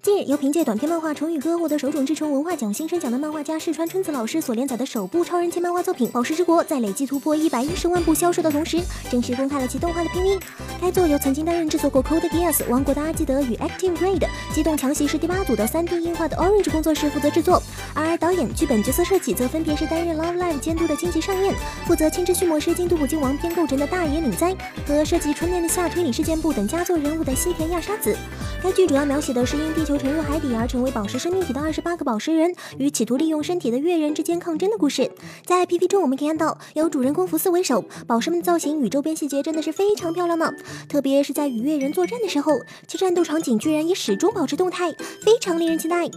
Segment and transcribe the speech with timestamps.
[0.00, 8.80] 近日，由凭借短篇漫画《成语歌》获得手冢治虫文化奖新生奖的漫画家石川春子老师所连载的首部超人气漫画作品《宝石之国》，在累计突破一百一十万部销售的同时，
[9.10, 10.40] 正式公开了其动画的 PV。
[10.80, 14.20] 该作由曾经担任制作过《Code Geass》《王国的阿基德》与《Active Raid》
[14.54, 17.60] 机动强袭是第八组的 3D 映画的 Orange 工作室负责制作，
[17.92, 21.52] 而导演、剧本、角色设计则分别是担任《Love Live》监督的金崎尚彦，
[21.86, 24.54] 负责《青之驱魔师》京都古京王编构成的大野岭哉
[24.86, 28.16] 和设计《春天的夏》推理事件簿等佳作人物的西田亚沙子。
[28.62, 35.10] 该剧主要描写的是因地球沉入海底而成为宝石生命体的二十八个宝石人与企图利用身体的月人之间抗争的故事。
[35.46, 40.52] 在 PP 中，我们可以看到由主人公福斯为首，宝石们的造型与周边细节真的是非常漂亮呢。
[40.90, 42.52] 特别是在与月人作战的时候，
[42.86, 46.10] 其战斗场景居然也始终保持动态，非常令人期待。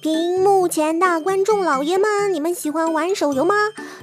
[0.00, 3.54] 屏幕前的观众老爷们，你们喜欢玩手游吗？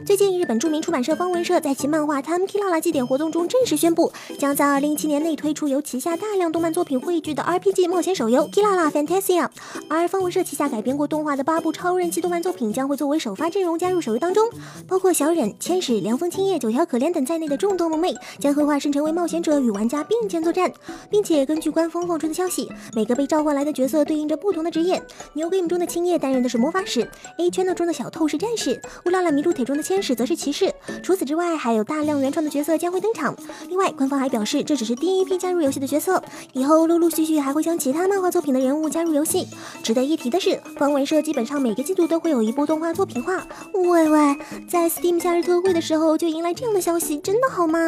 [0.05, 9.45] 最近，日本著名出版社方文社在其漫画《Time Kilala》祭典活动中正式宣布，将在2017年内推出由旗下大量动漫作品汇聚的 RPG 冒险手游《Kilala Fantasia》。
[9.89, 14.47] 而方文社旗下改编过动画的八部超人气动漫作品将会作为首发阵容加入手游当中，
[14.87, 20.71] 包括小忍、千使、凉风青叶、九条可怜等在内的众多萌妹将会化身成为冒险者与玩家并肩作战，
[21.09, 25.01] 并且根据官方放出的消息，每个被召唤来的角色对应着不同的职业。
[25.33, 30.73] New Game 中的青叶担任的是魔法使，A 圈的中的小透是战士，乌拉拉迷路铁中的千使则是骑士。
[31.01, 33.35] 除此之外，还有大量原创的角色将会登场。
[33.69, 36.21] 另外，官方还表示，这只是第一批加入游戏的角色，
[36.53, 39.47] 以后陆陆续续还会将其他漫画作品的人物加入游戏。
[39.81, 43.47] 值得一提的是，方文社基本上每个季度都会有一部动画作品化。
[43.73, 44.35] 喂喂，
[44.69, 47.79] 在 Steam 夏日特惠的时候就迎来这样的消息，真的好吗？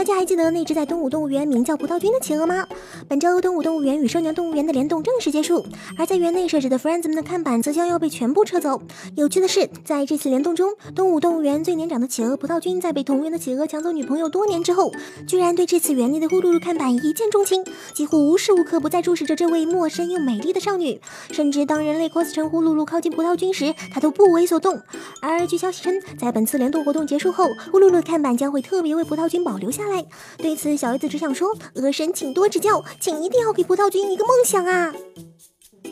[0.00, 2.66] 大家还记得那只在东武动物园名叫葡萄君的企鹅吗？
[3.06, 5.62] 本周东武动物园与收鸟动物园的联动正式结束，
[5.98, 8.80] 而在园内设置的 Friends 们的看板则将要被全部撤走。
[9.14, 14.90] 有趣的是，在这次联动中，东武动物园最年长的企鹅葡萄君在被同园的企鹅抢走女朋友多年之后，
[15.26, 17.62] 居然对这次园内的呼噜噜看板一见钟情，
[17.92, 20.98] 几乎无时无刻不在注视着这位陌生又美丽的少女。
[21.30, 24.80] 甚至当人类 cos 成呼噜噜靠近葡萄君时，他都不为所动。
[25.20, 29.89] 而据消息称，在本次联动活动结束后，呼噜噜看板将会特别为葡萄君保留下。
[30.38, 34.94] 对此，小叶子只想说：“鹅神，请多指教，请一定要给葡萄君一个梦想啊！”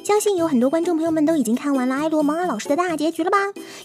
[0.09, 3.37] 相信有很多观众朋友们都已经看完了埃罗芒尔老师的大结局了吧？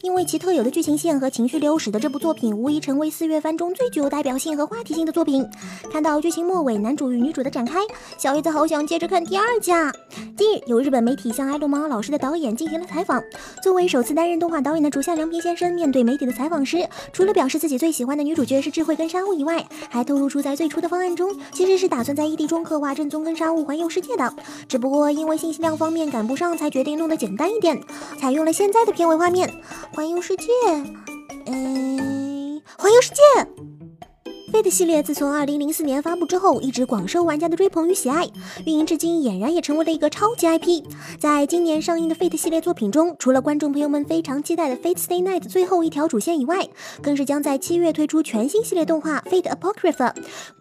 [0.01, 5.45] 因为其特有的剧情线和情绪流，使得这部作品无疑成为四月番中最具有代表性和话题性的作品。
[5.91, 7.81] 看到剧情末尾男主与女主的展开，
[8.17, 9.91] 小叶子好想接着看第二集啊！
[10.37, 13.21] 近日，有日本媒体向埃罗芒尔老师的导演进行了采访。
[13.61, 24.33] 作为首次担任动画导演的竹下良平先生，面对媒体的采访时，除了表示自己最喜欢的女主角是智慧跟沙悟以外，还透露出在最初的方案中，其实是打算在异地中刻画正宗跟沙悟环游世界的，
[24.69, 26.12] 只不过因为信息量方面。
[26.13, 27.81] 赶不上，才决定弄得简单一点，
[28.19, 29.51] 采用了现在的片尾画面，
[29.95, 30.45] 环游世界，
[31.47, 33.82] 嗯，环游世界。
[34.53, 38.29] Fate 系列自从2004年发布之后，一直广受玩家的追捧与喜爱，
[38.67, 40.83] 运营至今俨然也成为了一个超级 IP。
[41.17, 46.69] 在今年上映的 Fate 系列作品中，除了观众朋友们非常期待的 Fate Stay Night 最后一条主线以外，
[47.01, 50.13] 更是将在七月推出全新系列动画 Fate Apocrypha。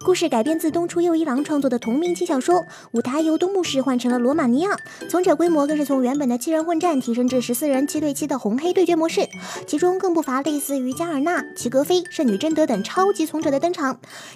[0.02, 4.74] 故事改编自东出佑一郎创作的同名轻小说，舞台由东牧市换成了罗马尼亚，
[5.10, 9.28] 从者规模更是从原本的七人混战提升至十四人七对七的红黑对决模式，
[9.66, 13.81] 其中更不乏类似于加尔纳、齐格飞、圣女贞德等超级从者的登场。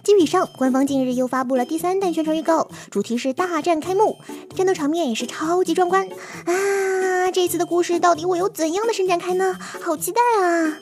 [0.02, 4.16] 基于以上，官方近日又发布了第三弹宣传预告，主题是大战开幕，
[4.56, 6.08] 战斗场面也是超级壮观
[6.46, 7.30] 啊！
[7.32, 9.56] 这次的故事到底会有怎样的伸展开呢？
[9.82, 10.78] 好期待啊！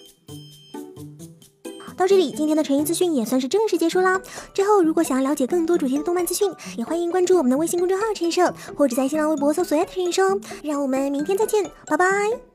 [1.96, 4.20] 到这里，今天的纯音资讯也算是正式结束啦。
[4.52, 10.22] 之后如果想要了解更多主题的动漫资讯，也欢迎关注我们的微信公众号“陈社”，或者在新浪微博搜索“陈社”。
[10.64, 12.53] 让我们明天再见，拜拜。